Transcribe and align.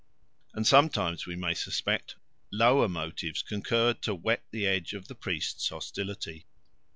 And 0.55 0.65
sometimes, 0.65 1.27
we 1.27 1.35
may 1.35 1.53
suspect, 1.53 2.15
lower 2.51 2.87
motives 2.89 3.43
concurred 3.43 4.01
to 4.01 4.15
whet 4.15 4.41
the 4.49 4.65
edge 4.65 4.93
of 4.93 5.07
the 5.07 5.13
priest's 5.13 5.69
hostility. 5.69 6.47